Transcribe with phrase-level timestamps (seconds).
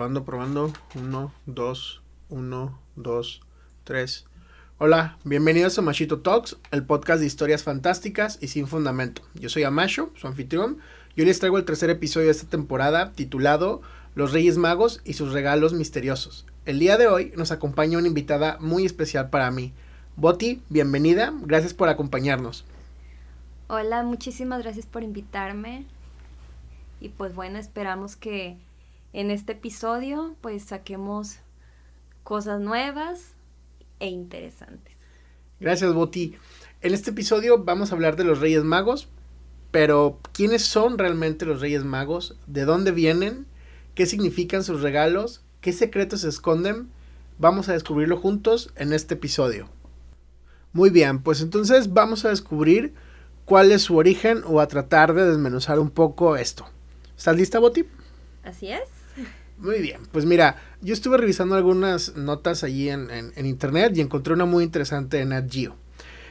[0.00, 0.72] Probando, probando.
[0.94, 2.00] Uno, dos,
[2.30, 3.42] uno, dos,
[3.84, 4.24] tres.
[4.78, 9.20] Hola, bienvenidos a Machito Talks, el podcast de historias fantásticas y sin fundamento.
[9.34, 10.78] Yo soy Amasho, su anfitrión,
[11.14, 13.82] y hoy les traigo el tercer episodio de esta temporada titulado
[14.14, 16.46] Los Reyes Magos y sus regalos misteriosos.
[16.64, 19.74] El día de hoy nos acompaña una invitada muy especial para mí.
[20.16, 22.64] Boti, bienvenida, gracias por acompañarnos.
[23.68, 25.84] Hola, muchísimas gracias por invitarme.
[27.02, 28.56] Y pues bueno, esperamos que
[29.12, 31.38] en este episodio pues saquemos
[32.22, 33.34] cosas nuevas
[33.98, 34.94] e interesantes.
[35.58, 36.36] Gracias, Boti.
[36.80, 39.08] En este episodio vamos a hablar de los Reyes Magos,
[39.70, 42.36] pero ¿quiénes son realmente los Reyes Magos?
[42.46, 43.46] ¿De dónde vienen?
[43.94, 45.42] ¿Qué significan sus regalos?
[45.60, 46.88] ¿Qué secretos se esconden?
[47.38, 49.68] Vamos a descubrirlo juntos en este episodio.
[50.72, 52.94] Muy bien, pues entonces vamos a descubrir
[53.44, 56.66] cuál es su origen o a tratar de desmenuzar un poco esto.
[57.16, 57.84] ¿Estás lista, Boti?
[58.44, 58.99] Así es.
[59.60, 64.46] Muy bien, pues mira, yo estuve revisando algunas notas allí en, internet y encontré una
[64.46, 65.54] muy interesante en Nat.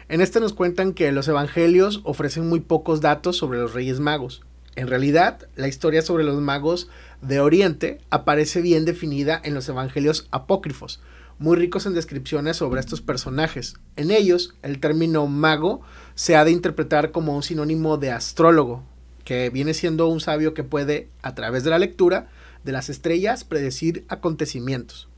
[0.08, 4.42] En esta nos cuentan que los evangelios ofrecen muy pocos datos sobre los reyes magos.
[4.76, 6.90] En realidad, la historia sobre los magos
[7.22, 11.00] de Oriente aparece bien definida en los evangelios apócrifos,
[11.38, 13.76] muy ricos en descripciones sobre estos personajes.
[13.96, 15.82] En ellos, el término mago
[16.16, 18.82] se ha de interpretar como un sinónimo de astrólogo,
[19.24, 22.30] que viene siendo un sabio que puede, a través de la lectura,
[22.64, 25.10] de las estrellas predecir acontecimientos.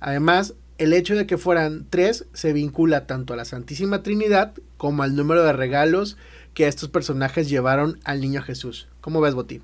[0.00, 5.02] Además, el hecho de que fueran tres se vincula tanto a la Santísima Trinidad como
[5.02, 6.16] al número de regalos
[6.54, 8.88] que estos personajes llevaron al niño Jesús.
[9.00, 9.60] ¿Cómo ves, Boti?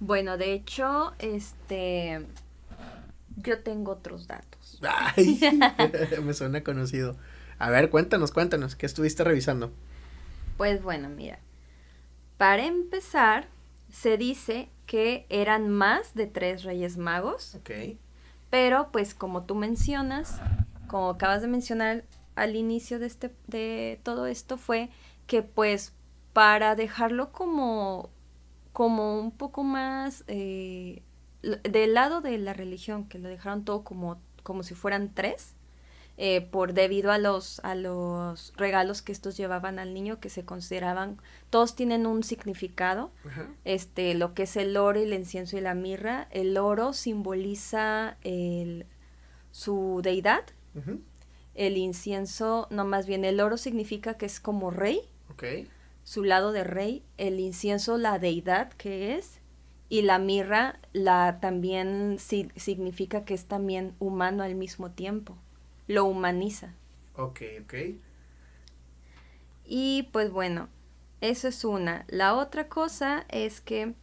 [0.00, 2.26] Bueno, de hecho, este
[3.36, 4.80] yo tengo otros datos.
[4.82, 5.40] Ay,
[6.24, 7.16] me suena conocido.
[7.58, 9.72] A ver, cuéntanos, cuéntanos, ¿qué estuviste revisando?
[10.56, 11.38] Pues bueno, mira.
[12.36, 13.48] Para empezar,
[13.90, 17.54] se dice que eran más de tres reyes magos.
[17.56, 17.70] Ok.
[18.50, 20.40] Pero pues como tú mencionas,
[20.86, 22.04] como acabas de mencionar
[22.34, 24.90] al inicio de, este, de todo esto, fue
[25.26, 25.94] que pues
[26.32, 28.10] para dejarlo como,
[28.72, 31.02] como un poco más eh,
[31.42, 35.54] del lado de la religión, que lo dejaron todo como, como si fueran tres,
[36.24, 40.44] eh, por debido a los, a los regalos que estos llevaban al niño que se
[40.44, 43.10] consideraban, todos tienen un significado,
[43.64, 48.86] este, lo que es el oro, el incienso y la mirra, el oro simboliza el,
[49.50, 50.44] su deidad,
[51.56, 55.00] el incienso, no más bien el oro significa que es como rey,
[56.04, 59.40] su lado de rey, el incienso la deidad que es,
[59.88, 65.36] y la mirra la también significa que es también humano al mismo tiempo
[65.92, 66.74] lo humaniza.
[67.16, 67.74] Ok, ok.
[69.64, 70.68] Y pues bueno,
[71.20, 72.04] eso es una.
[72.08, 73.94] La otra cosa es que,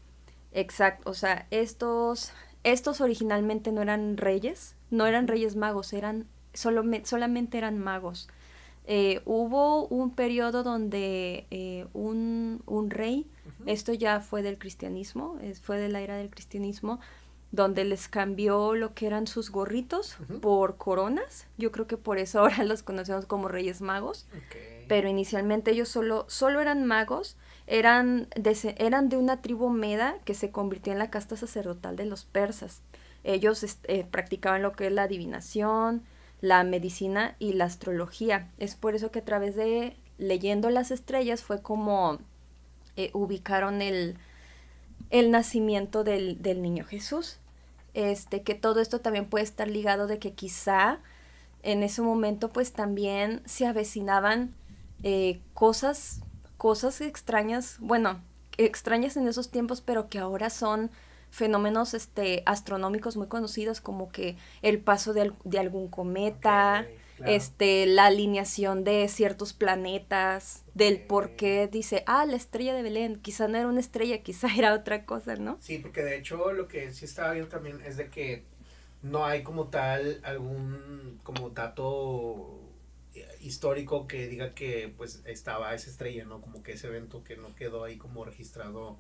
[0.54, 2.32] exacto, o sea, estos,
[2.64, 8.30] estos originalmente no eran reyes, no eran reyes magos, eran, solo, solamente eran magos.
[8.86, 13.28] Eh, hubo un periodo donde eh, un, un, rey,
[13.68, 17.00] esto ya fue del cristianismo, fue de la era del cristianismo,
[17.52, 21.48] donde les cambió lo que eran sus gorritos por coronas.
[21.58, 24.28] Yo creo que por eso ahora los conocemos como Reyes Magos.
[24.88, 27.38] Pero inicialmente ellos solo, solo eran magos,
[27.68, 32.06] eran de, eran de una tribu meda que se convirtió en la casta sacerdotal de
[32.06, 32.82] los persas.
[33.24, 36.04] Ellos este, eh, practicaban lo que es la adivinación,
[36.42, 38.50] la medicina y la astrología.
[38.58, 42.18] Es por eso que a través de leyendo las estrellas fue como
[42.96, 44.18] eh, ubicaron el,
[45.10, 47.38] el nacimiento del, del niño Jesús.
[47.94, 51.00] Este, que todo esto también puede estar ligado de que quizá
[51.64, 54.54] en ese momento pues también se avecinaban
[55.04, 56.22] eh, cosas,
[56.58, 58.22] cosas extrañas, bueno,
[58.58, 60.92] extrañas en esos tiempos, pero que ahora son
[61.32, 66.86] fenómenos este, astronómicos muy conocidos como que el paso de, de algún cometa,
[67.26, 73.20] este, la alineación de ciertos planetas, del por qué dice, ah, la estrella de Belén,
[73.22, 75.58] quizá no era una estrella, quizá era otra cosa, ¿no?
[75.62, 78.44] Sí, porque de hecho lo que sí estaba viendo también es de que
[79.02, 82.60] no hay como tal algún como dato
[83.42, 86.42] histórico que diga que pues estaba esa estrella, ¿no?
[86.42, 88.98] Como que ese evento que no quedó ahí como registrado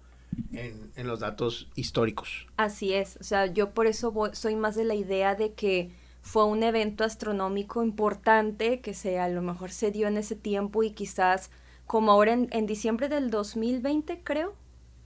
[0.54, 2.48] en, en los datos históricos.
[2.57, 6.45] Así es, o sea, yo por eso soy más de la idea de que fue
[6.45, 10.92] un evento astronómico importante que se a lo mejor se dio en ese tiempo y
[10.92, 11.50] quizás
[11.86, 14.54] como ahora en, en diciembre del 2020 creo,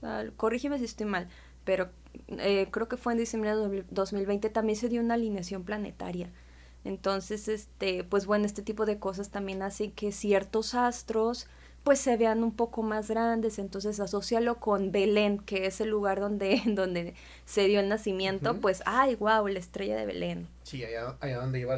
[0.02, 1.28] uh, corrígeme si estoy mal,
[1.64, 1.88] pero
[2.28, 6.30] eh, creo que fue en diciembre del 2020 también se dio una alineación planetaria.
[6.84, 11.46] Entonces, este, pues bueno, este tipo de cosas también hacen que ciertos astros
[11.84, 16.18] pues se vean un poco más grandes, entonces asocialo con Belén, que es el lugar
[16.18, 17.14] donde, donde
[17.44, 20.48] se dio el nacimiento, pues, ay, wow, la estrella de Belén.
[20.62, 21.76] Sí, allá, allá donde iba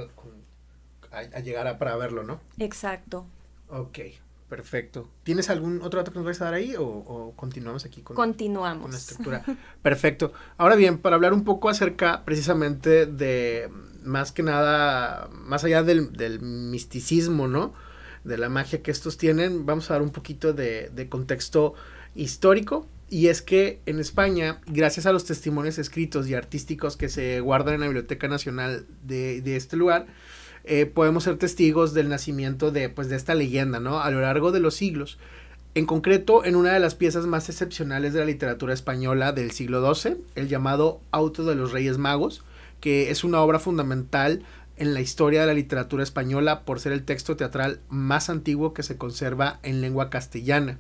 [1.11, 2.41] a, llegar a, para verlo, ¿no?
[2.59, 3.27] Exacto.
[3.69, 3.99] Ok,
[4.49, 5.11] perfecto.
[5.25, 8.83] ¿Tienes algún otro dato que nos vais a dar ahí o, continuamos aquí con, continuamos.
[8.83, 9.45] con la estructura?
[9.83, 10.33] perfecto.
[10.57, 13.69] Ahora bien, para hablar un poco acerca precisamente de,
[14.05, 17.75] más que nada, más allá del, del misticismo, ¿no?
[18.27, 21.75] De la magia que estos tienen, vamos a dar un poquito de, contexto
[22.15, 22.87] histórico.
[23.09, 27.75] Y es que en España, gracias a los testimonios escritos y artísticos que se guardan
[27.75, 30.07] en la Biblioteca Nacional de, este lugar,
[30.65, 34.01] eh, podemos ser testigos del nacimiento de, pues, de esta leyenda, ¿no?
[34.01, 35.19] A lo largo de los siglos.
[35.77, 39.95] En concreto, en una de las piezas más excepcionales de la literatura española del siglo
[39.95, 42.43] XII, el llamado Auto de los Reyes Magos,
[42.81, 44.43] que es una obra fundamental
[44.77, 48.83] en la historia de la literatura española por ser el texto teatral más antiguo que
[48.83, 50.79] se conserva en lengua castellana.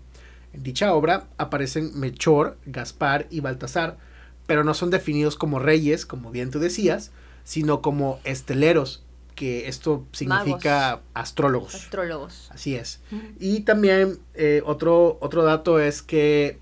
[0.52, 3.98] En dicha obra aparecen Melchor, Gaspar y Baltasar,
[4.46, 7.10] pero no son definidos como reyes, como bien tú decías,
[7.44, 9.02] sino como esteleros,
[9.34, 11.74] que esto significa astrólogos.
[11.74, 12.48] Astrólogos.
[12.50, 13.00] Así es.
[13.38, 16.58] Y también eh, otro, otro dato es que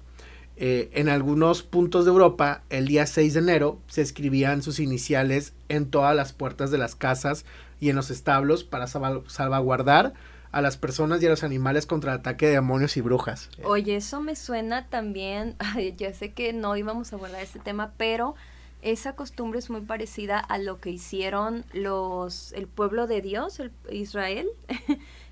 [0.56, 5.52] eh, en algunos puntos de Europa, el día 6 de enero se escribían sus iniciales
[5.74, 7.44] en todas las puertas de las casas
[7.80, 10.14] y en los establos para salvaguardar
[10.52, 13.50] a las personas y a los animales contra el ataque de demonios y brujas.
[13.64, 15.56] Oye, eso me suena también,
[15.96, 18.36] ya sé que no íbamos a abordar este tema, pero
[18.80, 23.72] esa costumbre es muy parecida a lo que hicieron los el pueblo de Dios, el
[23.90, 24.48] Israel,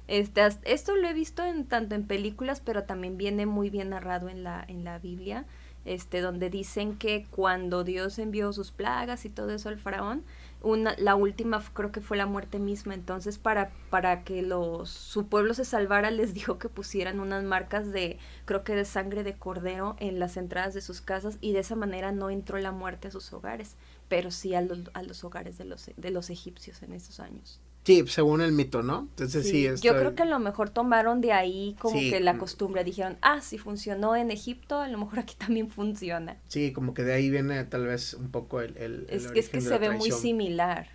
[0.08, 4.28] Este, esto lo he visto en, tanto en películas, pero también viene muy bien narrado
[4.28, 5.46] en la, en la Biblia,
[5.84, 10.24] este, donde dicen que cuando Dios envió sus plagas y todo eso al faraón,
[10.62, 12.94] una, la última creo que fue la muerte misma.
[12.94, 17.92] Entonces, para, para que los, su pueblo se salvara, les dijo que pusieran unas marcas
[17.92, 21.60] de, creo que de sangre de cordero en las entradas de sus casas y de
[21.60, 23.76] esa manera no entró la muerte a sus hogares,
[24.08, 24.62] pero sí a
[24.94, 27.60] a los hogares de los, de los egipcios en esos años.
[27.84, 29.08] Sí, según el mito, ¿no?
[29.10, 32.84] Entonces sí, Yo creo que a lo mejor tomaron de ahí como que la costumbre,
[32.84, 36.36] dijeron, ah, si funcionó en Egipto, a lo mejor aquí también funciona.
[36.46, 38.76] Sí, como que de ahí viene tal vez un poco el...
[38.76, 40.88] el, es, que, es que se ve muy similar.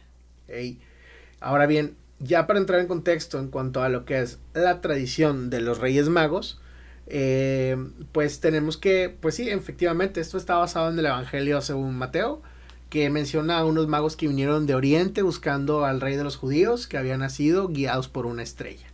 [1.42, 5.50] Ahora bien, ya para entrar en contexto en cuanto a lo que es la tradición
[5.50, 6.62] de los Reyes Magos,
[7.06, 7.78] eh,
[8.12, 12.42] pues tenemos que, pues sí, efectivamente, esto está basado en el Evangelio según Mateo,
[12.90, 16.88] que menciona a unos magos que vinieron de Oriente buscando al rey de los judíos
[16.88, 18.88] que había nacido guiados por una estrella.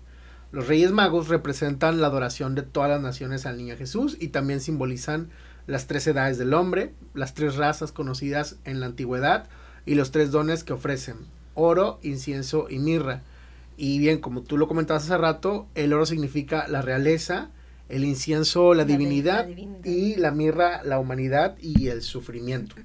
[0.51, 4.61] Los reyes magos representan la adoración de todas las naciones al niño Jesús y también
[4.61, 5.29] simbolizan
[5.67, 9.47] las tres edades del hombre, las tres razas conocidas en la antigüedad
[9.85, 11.17] y los tres dones que ofrecen,
[11.53, 13.21] oro, incienso y mirra.
[13.77, 17.49] Y bien, como tú lo comentabas hace rato, el oro significa la realeza,
[17.93, 19.47] el incienso la, divinidad,
[19.83, 22.75] y la mirra la humanidad y el sufrimiento.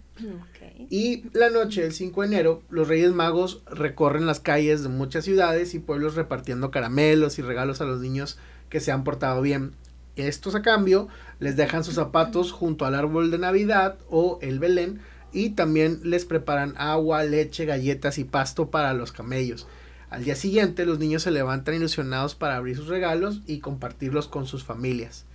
[0.90, 5.24] Y la noche del 5 de enero, los Reyes Magos recorren las calles de muchas
[5.24, 8.38] ciudades y pueblos repartiendo caramelos y regalos a los niños
[8.68, 9.72] que se han portado bien.
[10.16, 11.08] Estos a cambio
[11.40, 15.00] les dejan sus zapatos junto al árbol de Navidad o el Belén
[15.32, 19.66] y también les preparan agua, leche, galletas y pasto para los camellos.
[20.10, 24.46] Al día siguiente los niños se levantan ilusionados para abrir sus regalos y compartirlos con
[24.46, 25.26] sus familias.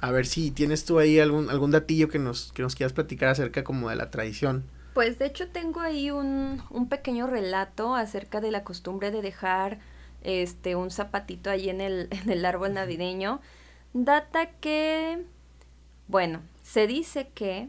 [0.00, 3.28] A ver si tienes tú ahí algún, algún datillo que nos, que nos quieras platicar
[3.28, 4.64] acerca como de la tradición.
[4.94, 9.78] Pues de hecho tengo ahí un, un pequeño relato acerca de la costumbre de dejar
[10.22, 13.40] este un zapatito ahí en el, en el árbol navideño.
[13.92, 15.24] Data que,
[16.08, 17.68] bueno, se dice que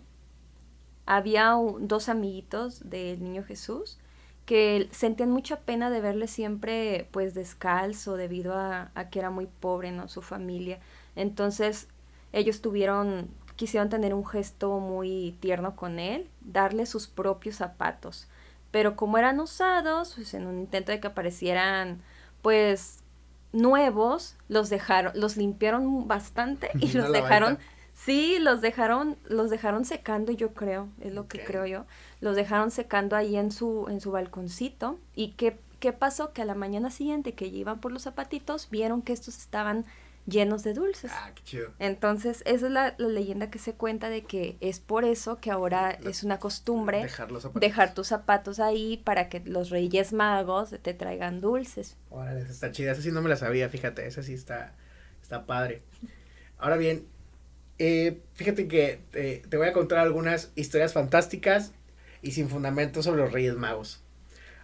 [1.05, 4.00] había dos amiguitos del niño Jesús
[4.45, 9.48] que sentían mucha pena de verle siempre pues descalzo debido a, a que era muy
[9.48, 10.07] pobre, ¿no?
[10.07, 10.79] Su familia.
[11.15, 11.88] Entonces
[12.33, 18.27] ellos tuvieron, quisieron tener un gesto muy tierno con él, darle sus propios zapatos.
[18.71, 22.01] Pero como eran usados, pues en un intento de que aparecieran,
[22.41, 23.00] pues,
[23.51, 27.60] nuevos, los dejaron, los limpiaron bastante y los dejaron,
[28.05, 31.86] sí, los dejaron, los dejaron secando, yo creo, es lo que creo yo.
[32.20, 35.00] Los dejaron secando ahí en su, en su balconcito.
[35.15, 36.34] ¿Y qué, qué pasó?
[36.34, 39.86] Que a la mañana siguiente que iban por los zapatitos, vieron que estos estaban
[40.25, 41.12] llenos de dulces.
[41.13, 41.72] Ah, qué chido.
[41.79, 45.91] Entonces, esa es la, leyenda que se cuenta de que es por eso que ahora
[45.91, 47.08] es una costumbre
[47.55, 51.98] dejar, tus zapatos ahí para que los reyes magos te traigan dulces.
[52.10, 52.91] Órale, está chida.
[52.91, 54.74] Esa sí no me la sabía, fíjate, esa sí está,
[55.22, 55.81] está padre.
[56.58, 57.08] Ahora bien,
[57.83, 61.73] eh, fíjate que eh, te voy a contar algunas historias fantásticas
[62.21, 64.03] y sin fundamento sobre los reyes magos.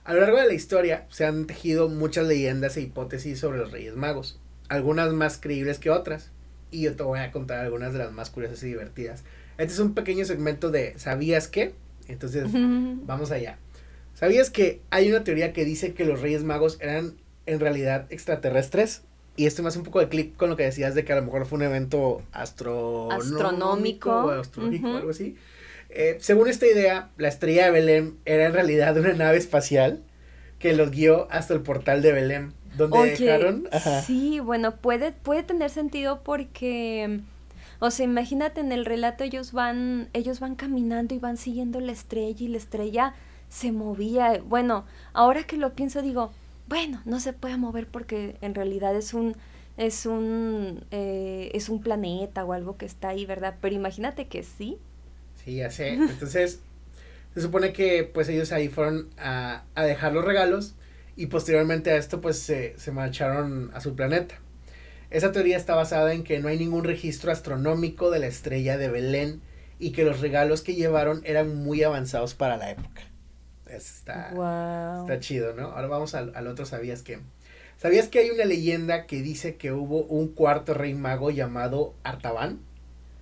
[0.03, 3.71] A lo largo de la historia se han tejido muchas leyendas e hipótesis sobre los
[3.71, 6.31] reyes magos algunas más creíbles que otras.
[6.71, 9.23] Y yo te voy a contar algunas de las más curiosas y divertidas.
[9.57, 11.73] Este es un pequeño segmento de ¿sabías qué?
[12.07, 13.57] Entonces, vamos allá.
[14.13, 17.13] ¿Sabías que hay una teoría que dice que los Reyes Magos eran
[17.45, 19.03] en realidad extraterrestres?
[19.37, 21.15] Y esto me hace un poco de clic con lo que decías de que a
[21.15, 25.37] lo mejor fue un evento astronómico, o astronómico o algo así.
[25.89, 30.01] Eh, según esta idea, la estrella de Belén era en realidad una nave espacial
[30.59, 33.69] que los guió hasta el portal de Belén, donde dejaron.
[34.05, 37.21] Sí, bueno, puede, puede tener sentido porque.
[37.79, 41.91] O sea, imagínate en el relato ellos van, ellos van caminando y van siguiendo la
[41.91, 43.13] estrella y la estrella
[43.49, 44.41] se movía.
[44.43, 46.31] Bueno, ahora que lo pienso digo,
[46.67, 49.35] bueno, no se puede mover porque en realidad es un,
[49.77, 53.55] es un, eh, es un planeta o algo que está ahí, ¿verdad?
[53.61, 54.77] Pero imagínate que sí.
[55.43, 55.89] Sí, ya sé.
[56.09, 56.59] Entonces,
[57.33, 60.75] se supone que pues ellos ahí fueron a, a dejar los regalos
[61.15, 64.35] y posteriormente a esto pues se, se marcharon a su planeta.
[65.09, 68.89] Esa teoría está basada en que no hay ningún registro astronómico de la estrella de
[68.89, 69.41] Belén
[69.79, 73.03] y que los regalos que llevaron eran muy avanzados para la época.
[73.69, 74.29] Está,
[75.01, 75.67] está chido, ¿no?
[75.67, 77.19] Ahora vamos al, al, otro, ¿sabías que?
[77.77, 82.59] ¿Sabías que hay una leyenda que dice que hubo un cuarto rey mago llamado Artaban?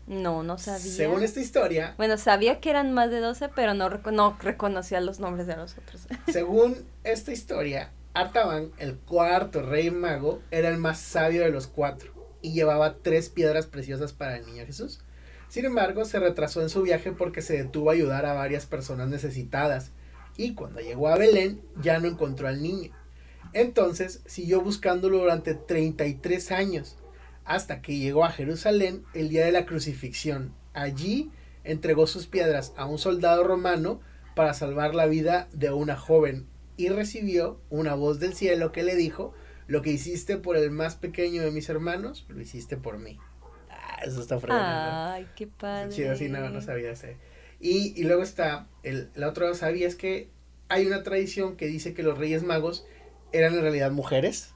[0.07, 0.91] No, no sabía.
[0.91, 1.95] Según esta historia.
[1.97, 5.77] Bueno, sabía que eran más de 12, pero no, no reconocía los nombres de los
[5.77, 6.07] otros.
[6.31, 12.13] Según esta historia, Artaban, el cuarto rey mago, era el más sabio de los cuatro
[12.41, 15.01] y llevaba tres piedras preciosas para el niño Jesús.
[15.49, 19.09] Sin embargo, se retrasó en su viaje porque se detuvo a ayudar a varias personas
[19.09, 19.91] necesitadas
[20.37, 22.91] y cuando llegó a Belén ya no encontró al niño.
[23.53, 26.97] Entonces siguió buscándolo durante 33 años
[27.45, 30.53] hasta que llegó a Jerusalén el día de la crucifixión.
[30.73, 31.31] Allí
[31.63, 34.01] entregó sus piedras a un soldado romano
[34.35, 38.95] para salvar la vida de una joven y recibió una voz del cielo que le
[38.95, 39.33] dijo,
[39.67, 43.17] lo que hiciste por el más pequeño de mis hermanos, lo hiciste por mí.
[43.69, 45.13] Ah, eso está fregando.
[45.13, 45.89] Ay, qué padre.
[45.89, 47.17] Chido, sí, no, no sabía ese.
[47.67, 50.29] Y, luego está, el, la otra sabía es que
[50.69, 52.85] hay una tradición que dice que los reyes magos
[53.31, 54.55] eran en realidad mujeres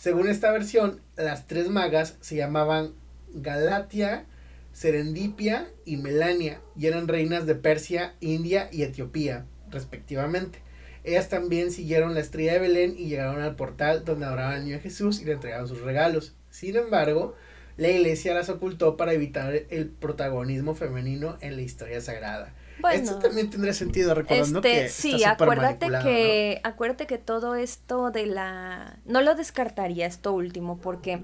[0.00, 2.94] según esta versión, las tres magas se llamaban
[3.34, 4.24] Galatia,
[4.72, 10.60] Serendipia y Melania y eran reinas de Persia, India y Etiopía, respectivamente.
[11.04, 14.80] Ellas también siguieron la estrella de Belén y llegaron al portal donde adoraban al niño
[14.80, 16.34] Jesús y le entregaron sus regalos.
[16.48, 17.36] Sin embargo,
[17.80, 22.52] la iglesia las ocultó para evitar el protagonismo femenino en la historia sagrada.
[22.92, 28.26] Esto también tendría sentido recordando este, que sí, acuérdate que acuérdate que todo esto de
[28.26, 31.22] la no lo descartaría esto último porque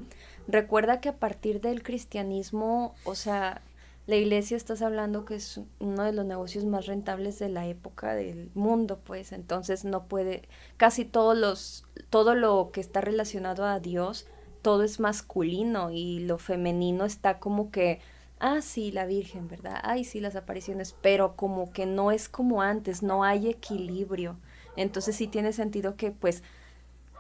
[0.49, 3.61] recuerda que a partir del cristianismo, o sea,
[4.07, 8.15] la iglesia estás hablando que es uno de los negocios más rentables de la época
[8.15, 10.49] del mundo, pues, entonces no puede
[10.79, 14.27] casi todos los todo lo que está relacionado a Dios,
[14.67, 18.01] todo es masculino y lo femenino está como que
[18.41, 19.79] ah, sí, la Virgen, ¿verdad?
[19.85, 24.37] Ay, sí, las apariciones, pero como que no es como antes, no hay equilibrio.
[24.75, 26.43] Entonces sí tiene sentido que pues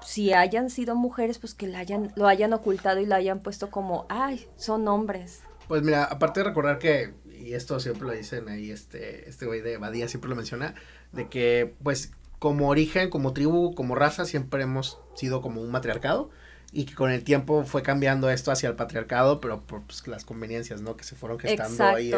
[0.03, 3.71] si hayan sido mujeres, pues que la hayan, lo hayan ocultado y la hayan puesto
[3.71, 5.43] como, ay, son hombres.
[5.69, 9.61] Pues mira, aparte de recordar que, y esto siempre lo dicen ahí, este, este güey
[9.61, 10.75] de Badía siempre lo menciona,
[11.13, 12.11] de que pues
[12.41, 16.31] como origen, como tribu, como raza, siempre hemos sido como un matriarcado
[16.73, 20.25] y que con el tiempo fue cambiando esto hacia el patriarcado, pero por pues, las
[20.25, 20.97] conveniencias, ¿no?
[20.97, 22.13] Que se fueron gestando ahí.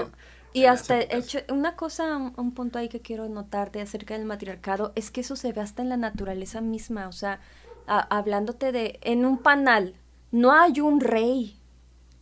[0.52, 5.10] y hasta hecho, una cosa, un punto ahí que quiero notarte acerca del matriarcado es
[5.10, 7.40] que eso se ve hasta en la naturaleza misma, o sea,
[7.86, 9.94] hablándote de, en un panal,
[10.30, 11.58] no hay un rey,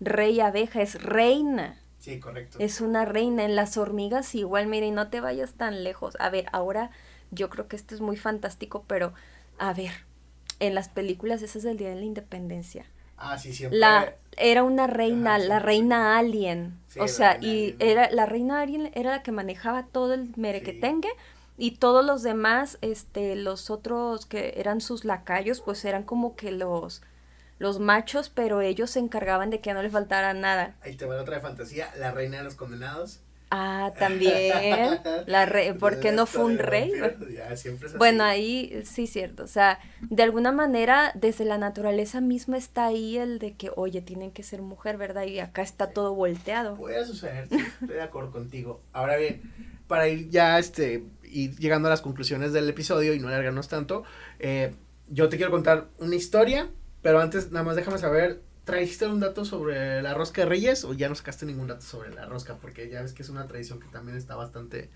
[0.00, 1.80] rey abeja, es reina.
[1.98, 2.58] Sí, correcto.
[2.60, 3.44] Es una reina.
[3.44, 6.16] En las hormigas igual, mire, y no te vayas tan lejos.
[6.20, 6.90] A ver, ahora
[7.32, 9.12] yo creo que esto es muy fantástico, pero
[9.58, 9.90] a ver,
[10.60, 12.86] en las películas esas del Día de la Independencia.
[13.16, 13.78] Ah, sí, siempre.
[13.78, 16.78] La, era una reina, la reina alien.
[16.98, 21.08] o sea, y era la reina alien era la que manejaba todo el merequetengue
[21.56, 26.52] y todos los demás, este, los otros que eran sus lacayos, pues eran como que
[26.52, 27.02] los
[27.58, 30.74] los machos, pero ellos se encargaban de que no les faltara nada.
[30.82, 33.20] Ahí te va otra de fantasía, la reina de los condenados.
[33.50, 35.00] Ah, también.
[35.26, 36.92] la re porque no fue un rey.
[37.96, 39.44] bueno, ahí sí, cierto.
[39.44, 44.00] O sea, de alguna manera, desde la naturaleza misma está ahí el de que, oye,
[44.00, 45.24] tienen que ser mujer, ¿verdad?
[45.24, 46.76] Y acá está todo volteado.
[46.76, 48.82] Puede suceder, sí, estoy de acuerdo contigo.
[48.92, 49.42] Ahora bien,
[49.86, 54.04] para ir ya, este, y llegando a las conclusiones del episodio y no alargarnos tanto,
[54.38, 54.74] eh,
[55.08, 56.68] yo te quiero contar una historia,
[57.02, 60.92] pero antes, nada más déjame saber ¿Trajiste un dato sobre la rosca de Reyes o
[60.92, 62.56] ya no sacaste ningún dato sobre la rosca?
[62.56, 64.90] Porque ya ves que es una tradición que también está bastante,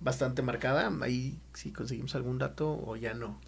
[0.00, 0.92] bastante marcada.
[1.00, 3.38] Ahí sí conseguimos algún dato o ya no.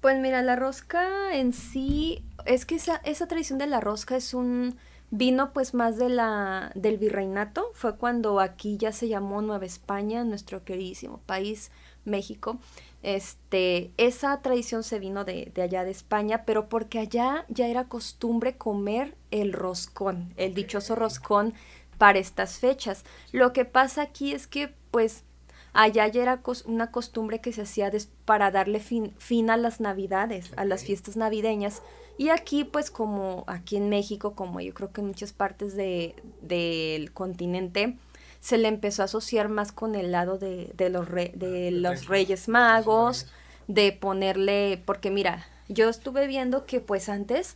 [0.00, 4.34] Pues mira, la rosca en sí, es que esa, esa tradición de la rosca es
[4.34, 4.76] un
[5.12, 10.24] vino pues más de la del virreinato, fue cuando aquí ya se llamó Nueva España,
[10.24, 11.70] nuestro queridísimo país,
[12.04, 12.58] México.
[13.02, 17.84] Este, esa tradición se vino de, de allá de España, pero porque allá ya era
[17.84, 21.54] costumbre comer el roscón, el dichoso roscón
[21.98, 23.04] para estas fechas.
[23.32, 25.24] Lo que pasa aquí es que pues
[25.72, 27.90] allá ya era una costumbre que se hacía
[28.24, 31.82] para darle fin, fin, a las navidades, a las fiestas navideñas.
[32.18, 36.14] Y aquí, pues como aquí en México, como yo creo que en muchas partes de,
[36.42, 37.96] del continente,
[38.42, 42.48] se le empezó a asociar más con el lado de, de los, de los Reyes
[42.48, 43.28] Magos,
[43.68, 47.54] de ponerle, porque mira, yo estuve viendo que pues antes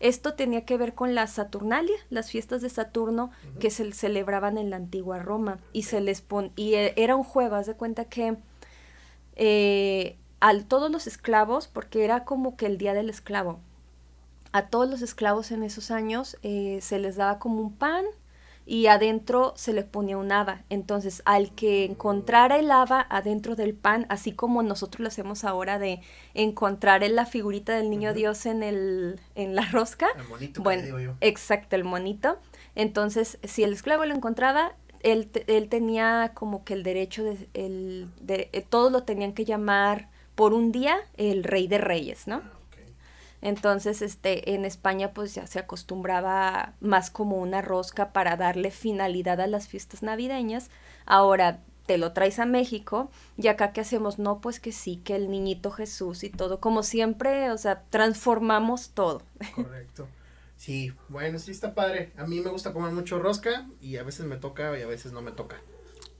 [0.00, 3.30] esto tenía que ver con la Saturnalia, las fiestas de Saturno
[3.60, 7.22] que se celebraban en la antigua Roma y se les pon y e, era un
[7.22, 8.36] juego, haz de cuenta que
[9.36, 13.60] eh, a todos los esclavos, porque era como que el día del esclavo,
[14.50, 18.04] a todos los esclavos en esos años eh, se les daba como un pan
[18.66, 20.64] y adentro se le ponía un haba.
[20.68, 25.78] Entonces, al que encontrara el haba adentro del pan, así como nosotros lo hacemos ahora
[25.78, 26.00] de
[26.34, 30.08] encontrar la figurita del niño Dios en el en la rosca.
[30.18, 31.14] El monito, bueno, digo yo.
[31.20, 32.38] exacto, el monito.
[32.74, 38.08] Entonces, si el esclavo lo encontraba, él, él tenía como que el derecho de, el,
[38.20, 42.42] de, eh, todos lo tenían que llamar por un día el rey de reyes, ¿no?
[43.42, 49.40] Entonces, este, en España pues ya se acostumbraba más como una rosca para darle finalidad
[49.40, 50.70] a las fiestas navideñas.
[51.04, 55.14] Ahora te lo traes a México y acá que hacemos, no, pues que sí, que
[55.14, 59.22] el niñito Jesús y todo, como siempre, o sea, transformamos todo.
[59.54, 60.08] Correcto.
[60.56, 62.12] Sí, bueno, sí está padre.
[62.16, 65.12] A mí me gusta comer mucho rosca y a veces me toca y a veces
[65.12, 65.56] no me toca.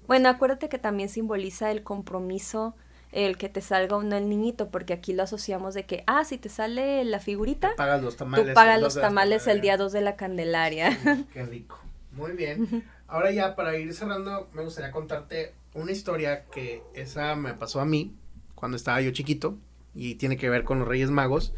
[0.07, 2.77] Bueno, acuérdate que también simboliza el compromiso
[3.17, 6.37] el que te salga uno el niñito, porque aquí lo asociamos de que, ah, si
[6.37, 10.03] te sale la figurita, tú pagas los tamales, pagas los tamales el día 2 de
[10.03, 10.97] la Candelaria.
[11.33, 11.81] qué rico.
[12.13, 12.85] Muy bien.
[13.09, 17.87] Ahora ya para ir cerrando, me gustaría contarte una historia que esa me pasó a
[17.87, 18.15] mí
[18.55, 19.57] cuando estaba yo chiquito
[19.95, 21.55] y tiene que ver con los Reyes Magos.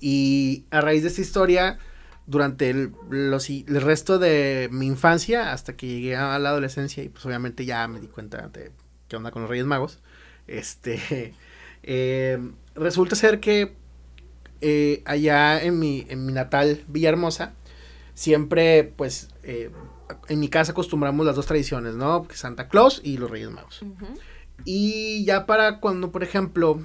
[0.00, 1.78] Y a raíz de esta historia,
[2.26, 7.08] durante el, los, el resto de mi infancia, hasta que llegué a la adolescencia, y
[7.08, 8.70] pues obviamente ya me di cuenta de
[9.08, 10.00] qué onda con los Reyes Magos,
[10.46, 11.34] este,
[11.82, 12.38] eh,
[12.74, 13.74] resulta ser que
[14.60, 17.54] eh, allá en mi, en mi natal Villahermosa,
[18.14, 19.70] siempre, pues, eh,
[20.28, 22.26] en mi casa acostumbramos las dos tradiciones, ¿no?
[22.32, 23.84] Santa Claus y los Reyes Magos.
[24.64, 26.80] Y ya para cuando, por ejemplo,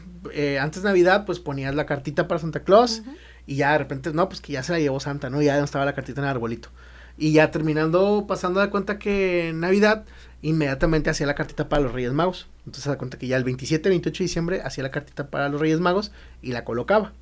[0.60, 3.04] antes de Navidad, pues ponías la cartita para Santa Claus
[3.46, 5.42] y ya de repente, no, pues que ya se la llevó Santa, ¿no?
[5.42, 6.70] Ya no estaba la cartita en el arbolito.
[7.18, 10.06] Y ya terminando, pasando de cuenta que en Navidad,
[10.42, 12.48] inmediatamente hacía la cartita para los Reyes Magos.
[12.60, 15.50] Entonces se da cuenta que ya el 27, 28 de diciembre hacía la cartita para
[15.50, 17.14] los Reyes Magos y la colocaba.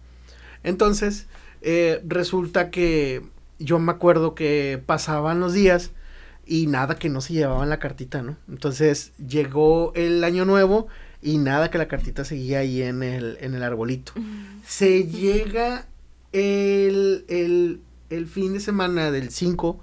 [0.64, 1.28] Entonces,
[1.62, 3.22] eh, resulta que
[3.60, 5.92] yo me acuerdo que pasaban los días
[6.46, 8.38] y nada que no se llevaban la cartita, ¿no?
[8.50, 10.88] Entonces llegó el año nuevo
[11.22, 14.12] y nada que la cartita seguía ahí en el, en el arbolito.
[14.66, 15.88] Se llega
[16.32, 19.80] el, el, el fin de semana del 5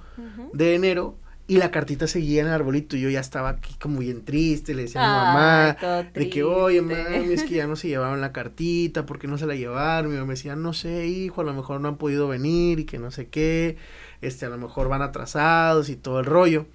[0.52, 1.16] de enero
[1.48, 4.74] y la cartita seguía en el arbolito y yo ya estaba aquí como bien triste,
[4.74, 8.20] le decía a mi mamá de que, oye, mami, es que ya no se llevaron
[8.20, 10.10] la cartita, ¿por qué no se la llevaron?
[10.10, 12.84] Mi mamá me decía, no sé, hijo, a lo mejor no han podido venir y
[12.84, 13.76] que no sé qué,
[14.20, 16.66] este, a lo mejor van atrasados y todo el rollo.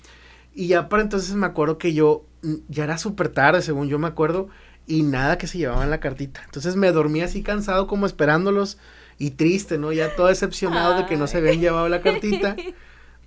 [0.53, 3.99] Y ya para entonces me acuerdo que yo, mm, ya era súper tarde, según yo
[3.99, 4.49] me acuerdo,
[4.85, 6.41] y nada que se llevaban la cartita.
[6.45, 8.77] Entonces me dormí así cansado como esperándolos
[9.17, 9.91] y triste, ¿no?
[9.93, 12.55] Ya todo decepcionado de que no se habían llevado la cartita.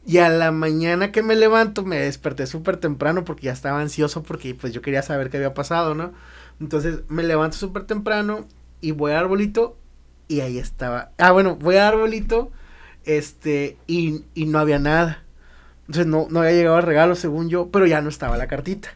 [0.06, 4.22] Y a la mañana que me levanto me desperté súper temprano porque ya estaba ansioso
[4.22, 6.12] porque pues yo quería saber qué había pasado, ¿no?
[6.60, 8.46] Entonces me levanto súper temprano
[8.80, 9.76] y voy al arbolito
[10.28, 11.12] y ahí estaba.
[11.18, 12.50] Ah, bueno, voy al arbolito
[13.04, 15.24] este y, y no había nada.
[15.82, 18.90] Entonces no, no había llegado el regalo según yo, pero ya no estaba la cartita.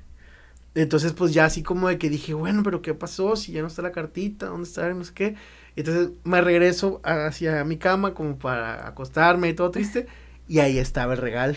[0.75, 3.37] Entonces pues ya así como de que dije, bueno, pero ¿qué pasó?
[3.37, 4.89] Si ya no está la cartita, ¿dónde está?
[4.93, 5.37] No sé qué.
[5.77, 10.07] Entonces me regreso hacia mi cama como para acostarme y todo triste.
[10.49, 11.57] y ahí estaba el regalo.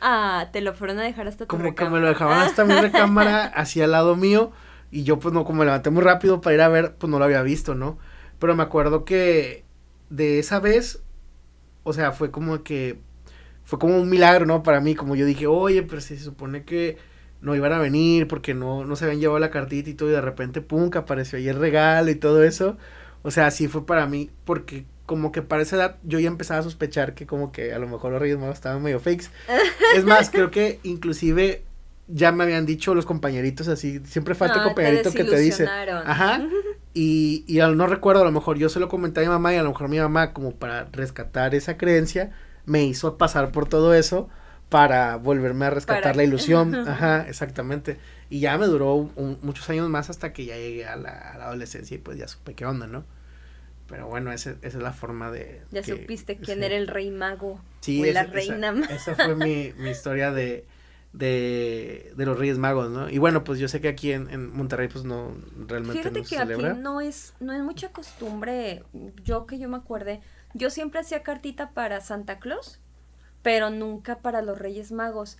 [0.00, 2.76] Ah, te lo fueron a dejar hasta tu Como que me lo dejaban hasta mi
[2.80, 4.52] recámara, hacia al lado mío,
[4.90, 7.18] y yo pues no, como me levanté muy rápido para ir a ver, pues no
[7.18, 7.98] lo había visto, ¿no?
[8.38, 9.64] Pero me acuerdo que
[10.10, 11.02] de esa vez,
[11.84, 13.00] o sea, fue como que,
[13.64, 14.62] fue como un milagro, ¿no?
[14.64, 16.98] Para mí, como yo dije, oye, pero si se supone que
[17.42, 20.12] no iban a venir porque no, no se habían llevado la cartita y todo, y
[20.12, 22.78] de repente, pum, que apareció ahí el regalo y todo eso.
[23.22, 26.60] O sea, así fue para mí, porque como que para esa edad yo ya empezaba
[26.60, 29.26] a sospechar que como que a lo mejor los Reyes Magos estaban medio fakes.
[29.96, 31.64] es más, creo que inclusive
[32.08, 36.46] ya me habían dicho los compañeritos así, siempre falta un compañerito que te dice, ajá,
[36.94, 39.56] Y, y no recuerdo, a lo mejor yo se lo comenté a mi mamá y
[39.56, 42.32] a lo mejor mi mamá, como para rescatar esa creencia,
[42.66, 44.28] me hizo pasar por todo eso
[44.72, 46.74] para volverme a rescatar la ilusión.
[46.88, 47.98] Ajá, exactamente.
[48.30, 49.10] Y ya me duró
[49.42, 52.64] muchos años más hasta que ya llegué a la, adolescencia y pues ya supe qué
[52.64, 53.04] onda, ¿no?
[53.86, 55.60] Pero bueno, esa, esa es la forma de...
[55.70, 57.60] Ya supiste quién era el rey mago.
[57.80, 60.64] Sí, o la reina esa, esa fue mi, mi historia de,
[61.12, 63.10] de, de, los Reyes Magos, ¿no?
[63.10, 65.36] Y bueno, pues yo sé que aquí en, en Monterrey pues no
[65.68, 68.82] realmente Fíjate no se que aquí no es, no es mucha costumbre,
[69.22, 70.22] yo que yo me acuerde,
[70.54, 72.80] yo siempre hacía cartita para Santa Claus,
[73.42, 75.38] pero nunca para los Reyes Magos.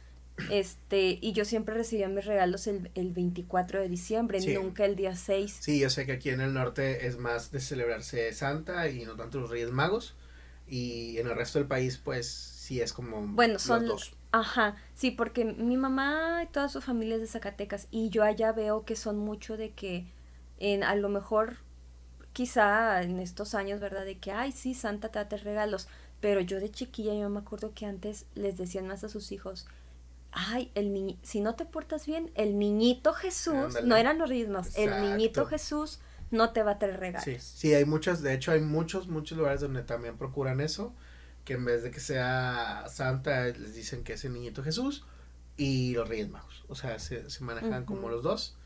[0.50, 5.14] Este, y yo siempre recibía mis regalos el, el 24 de diciembre, nunca el día
[5.14, 5.58] 6.
[5.60, 9.14] Sí, yo sé que aquí en el norte es más de celebrarse Santa y no
[9.14, 10.16] tanto los Reyes Magos.
[10.66, 13.20] Y en el resto del país, pues sí es como.
[13.26, 13.86] Bueno, son.
[13.86, 14.14] Dos.
[14.32, 18.52] Ajá, sí, porque mi mamá y toda su familia es de Zacatecas y yo allá
[18.52, 20.06] veo que son mucho de que
[20.58, 21.58] en, a lo mejor
[22.32, 24.06] quizá en estos años, ¿verdad?
[24.06, 25.88] De que, ay, sí, Santa te da regalos.
[26.22, 29.66] Pero yo de chiquilla, yo me acuerdo que antes les decían más a sus hijos,
[30.30, 34.76] ay, el ni si no te portas bien, el niñito Jesús, no eran los ritmos,
[34.76, 35.98] el niñito Jesús
[36.30, 37.24] no te va a traer regalos.
[37.24, 40.94] Sí, sí, hay muchas, de hecho hay muchos, muchos lugares donde también procuran eso,
[41.44, 45.04] que en vez de que sea Santa, les dicen que es el niñito Jesús
[45.56, 48.56] y los Reyes Magos, o sea, se, se manejan como los dos.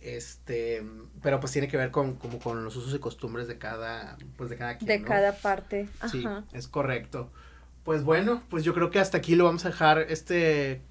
[0.00, 0.84] Este,
[1.22, 4.48] pero pues tiene que ver con como con los usos y costumbres de cada pues
[4.48, 5.88] de cada quien, De cada parte.
[6.00, 6.08] Ajá.
[6.08, 7.30] Sí, es correcto.
[7.84, 10.82] Pues bueno, pues yo creo que hasta aquí lo vamos a dejar este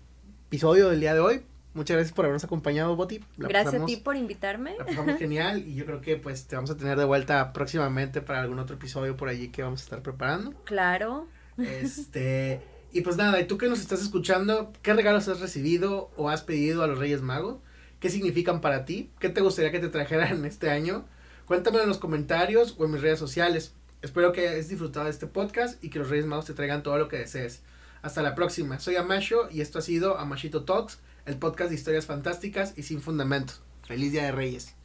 [0.47, 1.41] episodio del día de hoy.
[1.73, 3.23] Muchas gracias por habernos acompañado, Boti.
[3.37, 4.75] gracias a ti por invitarme.
[4.79, 8.19] La pasamos genial y yo creo que pues te vamos a tener de vuelta próximamente
[8.21, 10.53] para algún otro episodio por allí que vamos a estar preparando.
[10.63, 11.27] Claro.
[11.59, 16.29] Este, y pues nada, y tú que nos estás escuchando, ¿qué regalos has recibido o
[16.29, 17.59] has pedido a los Reyes Magos?
[17.99, 21.05] qué significan para ti, qué te gustaría que te trajeran este año.
[21.45, 23.73] Cuéntamelo en los comentarios o en mis redes sociales.
[24.01, 26.97] Espero que hayas disfrutado de este podcast y que los Reyes Magos te traigan todo
[26.97, 27.61] lo que desees.
[28.01, 32.05] Hasta la próxima, soy Amasho y esto ha sido Amashito Talks, el podcast de historias
[32.05, 33.61] fantásticas y sin fundamentos.
[33.83, 34.75] Feliz Día de Reyes.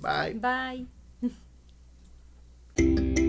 [0.00, 0.38] Bye.
[0.40, 0.86] Bye.